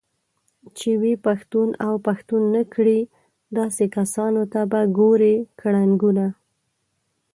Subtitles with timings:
[0.77, 2.99] چې وي پښتون اوپښتونكړي
[3.57, 6.25] داسې كسانوته به ګورې كړنګونه